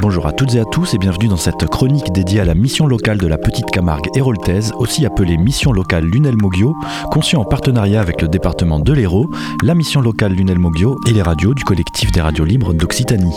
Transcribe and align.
Bonjour 0.00 0.26
à 0.26 0.32
toutes 0.32 0.54
et 0.54 0.60
à 0.60 0.64
tous 0.64 0.94
et 0.94 0.98
bienvenue 0.98 1.28
dans 1.28 1.36
cette 1.36 1.66
chronique 1.66 2.12
dédiée 2.12 2.40
à 2.40 2.44
la 2.44 2.54
mission 2.54 2.86
locale 2.86 3.18
de 3.18 3.26
la 3.26 3.36
Petite 3.36 3.70
Camargue 3.70 4.08
héroltaise, 4.14 4.72
aussi 4.78 5.04
appelée 5.04 5.36
Mission 5.36 5.72
locale 5.72 6.04
Lunel 6.04 6.36
Moggio, 6.36 6.74
conçue 7.10 7.36
en 7.36 7.44
partenariat 7.44 8.00
avec 8.00 8.22
le 8.22 8.28
département 8.28 8.78
de 8.78 8.92
l'Hérault, 8.92 9.30
la 9.62 9.74
mission 9.74 10.00
locale 10.00 10.32
Lunel 10.32 10.58
Moggio 10.58 10.98
et 11.06 11.12
les 11.12 11.22
radios 11.22 11.52
du 11.52 11.64
collectif 11.64 12.10
des 12.12 12.20
radios 12.20 12.44
libres 12.44 12.72
d'Occitanie. 12.72 13.34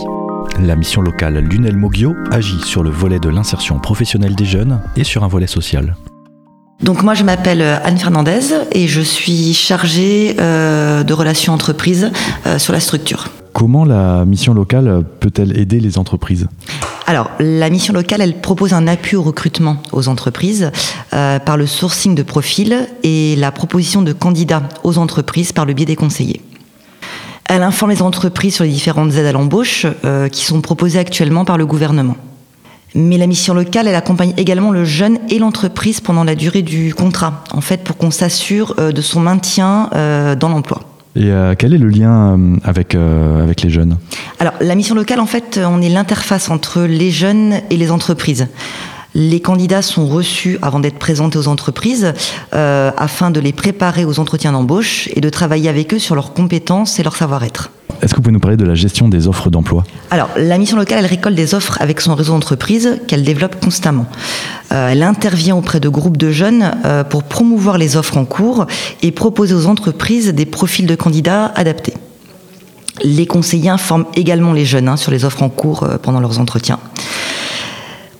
La 0.60 0.76
mission 0.76 1.02
locale 1.02 1.40
Lunel 1.40 1.76
Moggio 1.76 2.14
agit 2.32 2.62
sur 2.64 2.84
le 2.84 2.90
volet 2.90 3.20
de 3.20 3.30
l'insertion 3.30 3.80
professionnelle 3.80 4.36
des 4.36 4.46
jeunes 4.46 4.82
et 4.96 5.04
sur 5.04 5.24
un 5.24 5.28
volet 5.28 5.48
social. 5.48 5.96
Donc 6.84 7.04
moi 7.04 7.14
je 7.14 7.24
m'appelle 7.24 7.62
Anne 7.62 7.98
Fernandez 7.98 8.54
et 8.72 8.88
je 8.88 9.02
suis 9.02 9.54
chargée 9.54 10.36
euh, 10.40 11.04
de 11.04 11.14
relations 11.14 11.54
entreprises 11.54 12.12
euh, 12.46 12.58
sur 12.58 12.74
la 12.74 12.80
structure. 12.80 13.30
Comment 13.62 13.86
la 13.86 14.26
mission 14.26 14.56
locale 14.56 15.04
peut-elle 15.20 15.56
aider 15.56 15.80
les 15.80 16.00
entreprises 16.00 16.48
alors, 17.06 17.30
la 17.40 17.70
mission 17.70 17.94
locale, 17.94 18.22
elle 18.22 18.40
propose 18.40 18.74
un 18.74 18.88
appui 18.88 19.18
au 19.18 19.22
recrutement 19.22 19.78
aux 19.92 20.08
entreprises 20.08 20.72
euh, 21.14 21.38
par 21.40 21.58
le 21.58 21.68
sourcing 21.68 22.16
de 22.16 22.24
profils 22.24 22.88
et 23.04 23.36
la 23.36 23.52
proposition 23.52 24.02
de 24.02 24.14
candidats 24.14 24.64
aux 24.84 24.98
entreprises 24.98 25.52
par 25.52 25.66
le 25.66 25.74
biais 25.74 25.86
des 25.86 25.96
conseillers. 25.96 26.42
Elle 27.46 27.62
informe 27.62 27.92
les 27.92 28.02
entreprises 28.02 28.56
sur 28.56 28.64
les 28.64 28.70
différentes 28.72 29.14
aides 29.14 29.26
à 29.26 29.32
l'embauche 29.32 29.86
euh, 30.06 30.28
qui 30.28 30.44
sont 30.44 30.62
proposées 30.62 31.00
actuellement 31.00 31.46
par 31.46 31.58
le 31.58 31.66
gouvernement. 31.68 32.16
Mais 32.96 33.18
la 33.18 33.28
mission 33.28 33.54
locale, 33.54 33.88
elle 33.88 33.96
accompagne 33.96 34.34
également 34.38 34.72
le 34.72 34.86
jeune 34.86 35.20
et 35.30 35.38
l'entreprise 35.38 36.00
pendant 36.02 36.24
la 36.24 36.36
durée 36.36 36.64
du 36.64 36.96
contrat, 36.96 37.44
en 37.52 37.62
fait, 37.62 37.84
pour 37.84 37.98
qu'on 37.98 38.12
s'assure 38.12 38.74
euh, 38.80 38.92
de 38.92 39.02
son 39.02 39.20
maintien 39.20 39.90
dans 40.40 40.50
l'emploi. 40.50 40.91
Et 41.16 41.30
euh, 41.30 41.56
quel 41.58 41.74
est 41.74 41.78
le 41.78 41.90
lien 41.90 42.38
euh, 42.38 42.56
avec, 42.64 42.96
euh, 42.96 43.44
avec 43.44 43.62
les 43.62 43.70
jeunes? 43.70 43.98
Alors, 44.40 44.54
la 44.62 44.76
mission 44.76 44.96
locale, 44.96 45.20
en 45.20 45.26
fait, 45.26 45.60
on 45.64 45.82
est 45.82 45.90
l'interface 45.90 46.50
entre 46.50 46.82
les 46.82 47.12
jeunes 47.12 47.56
et 47.70 47.78
les 47.78 47.92
entreprises. 47.92 48.48
Les 49.14 49.42
candidats 49.42 49.82
sont 49.82 50.08
reçus 50.08 50.58
avant 50.62 50.80
d'être 50.80 50.98
présentés 50.98 51.38
aux 51.38 51.50
entreprises 51.50 52.14
afin 52.54 53.30
de 53.30 53.42
les 53.42 53.52
préparer 53.52 54.06
aux 54.06 54.22
entretiens 54.22 54.54
d'embauche 54.54 55.10
et 55.14 55.20
de 55.20 55.28
travailler 55.28 55.68
avec 55.68 55.94
eux 55.94 56.00
sur 56.00 56.16
leurs 56.16 56.32
compétences 56.32 56.98
et 56.98 57.04
leur 57.04 57.18
savoir-être. 57.18 57.72
Est-ce 58.02 58.14
que 58.14 58.18
vous 58.18 58.24
pouvez 58.24 58.34
nous 58.34 58.40
parler 58.40 58.56
de 58.56 58.64
la 58.64 58.74
gestion 58.74 59.10
des 59.10 59.28
offres 59.28 59.50
d'emploi? 59.50 59.84
Alors, 60.12 60.30
la 60.38 60.58
mission 60.58 60.78
locale, 60.78 61.00
elle 61.00 61.08
récolte 61.08 61.36
des 61.36 61.54
offres 61.54 61.78
avec 61.82 62.00
son 62.00 62.16
réseau 62.16 62.32
d'entreprises 62.32 63.00
qu'elle 63.08 63.24
développe 63.24 63.60
constamment. 63.62 64.08
Euh, 64.72 64.90
elle 64.90 65.04
intervient 65.04 65.56
auprès 65.56 65.80
de 65.80 65.90
groupes 65.90 66.18
de 66.18 66.32
jeunes 66.32 66.72
euh, 66.86 67.04
pour 67.04 67.24
promouvoir 67.24 67.78
les 67.78 67.98
offres 67.98 68.18
en 68.18 68.26
cours 68.26 68.68
et 69.02 69.12
proposer 69.12 69.54
aux 69.54 69.68
entreprises 69.68 70.30
des 70.30 70.46
profils 70.46 70.86
de 70.86 70.96
candidats 70.96 71.52
adaptés. 71.56 71.94
Les 73.04 73.26
conseillers 73.26 73.70
informent 73.70 74.06
également 74.16 74.54
les 74.54 74.66
jeunes 74.66 74.88
hein, 74.88 74.98
sur 74.98 75.12
les 75.12 75.26
offres 75.26 75.44
en 75.44 75.50
cours 75.50 75.84
euh, 75.84 75.98
pendant 75.98 76.20
leurs 76.20 76.40
entretiens. 76.40 76.80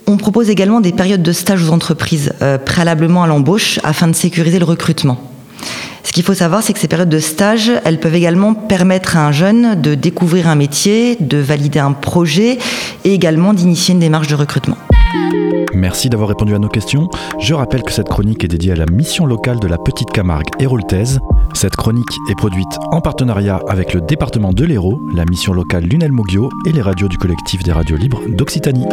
On 0.08 0.18
propose 0.18 0.50
également 0.50 0.82
des 0.82 0.92
périodes 0.92 1.24
de 1.24 1.32
stage 1.32 1.64
aux 1.64 1.72
entreprises 1.72 2.34
préalablement 2.66 3.24
à 3.24 3.28
l'embauche 3.28 3.80
afin 3.84 4.10
de 4.10 4.14
sécuriser 4.14 4.60
le 4.60 4.66
recrutement. 4.66 5.18
Ce 6.04 6.12
qu'il 6.12 6.24
faut 6.24 6.34
savoir, 6.34 6.64
c'est 6.64 6.74
que 6.74 6.80
ces 6.80 6.90
périodes 6.90 7.08
de 7.08 7.20
stage, 7.20 7.72
elles 7.86 8.00
peuvent 8.00 8.16
également 8.16 8.54
permettre 8.54 9.16
à 9.16 9.26
un 9.26 9.32
jeune 9.32 9.80
de 9.80 9.96
découvrir 9.96 10.50
un 10.50 10.56
métier, 10.56 11.16
de 11.22 11.38
valider 11.38 11.80
un 11.80 11.94
projet 11.94 12.58
et 13.06 13.14
également 13.14 13.54
d'initier 13.54 13.94
une 13.94 14.02
démarche 14.02 14.28
de 14.28 14.36
recrutement. 14.36 14.78
Merci 15.82 16.12
d'avoir 16.12 16.30
répondu 16.30 16.54
à 16.54 16.60
nos 16.60 16.68
questions. 16.68 17.10
Je 17.40 17.56
rappelle 17.56 17.82
que 17.82 17.92
cette 17.92 18.08
chronique 18.08 18.44
est 18.44 18.48
dédiée 18.48 18.74
à 18.74 18.76
la 18.76 18.86
mission 18.86 19.26
locale 19.26 19.60
de 19.60 19.66
la 19.66 19.80
Petite 19.80 20.12
Camargue 20.12 20.46
héroltaise. 20.60 21.20
Cette 21.56 21.76
chronique 21.76 22.06
est 22.30 22.36
produite 22.36 22.78
en 22.92 23.02
partenariat 23.02 23.60
avec 23.68 23.96
le 23.96 24.02
département 24.02 24.54
de 24.54 24.64
l'Hérault, 24.64 25.02
la 25.16 25.26
mission 25.26 25.54
locale 25.54 25.86
Lunel 25.86 26.12
Moggio 26.12 26.52
et 26.68 26.72
les 26.72 26.84
radios 26.84 27.08
du 27.08 27.18
collectif 27.18 27.64
des 27.64 27.72
radios 27.72 27.98
libres 27.98 28.22
d'Occitanie. 28.28 28.86